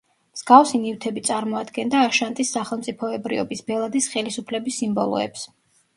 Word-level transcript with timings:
მსგავსი 0.35 0.79
ნივთები 0.85 1.23
წარმოადგენდა 1.27 2.01
აშანტის 2.05 2.53
სახელმწიფოებრიობის, 2.57 3.65
ბელადის 3.71 4.09
ხელისუფლების 4.15 4.81
სიმბოლოებს. 4.83 5.49